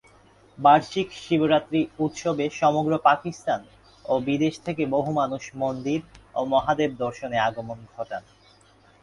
বার্ষিক 0.59 1.07
শিবরাত্রি 1.15 1.81
উৎসবে 1.99 2.45
সমগ্র 2.51 2.91
পাকিস্তান 2.99 3.61
ও 4.05 4.13
বিদেশ 4.19 4.53
থেকে 4.65 4.83
বহু 4.85 5.09
মানুষ 5.11 5.43
মন্দির 5.55 5.99
ও 6.35 6.41
মহাদেব 6.45 6.91
দর্শনে 6.95 7.37
আগমন 7.39 7.79
ঘটান। 7.95 8.23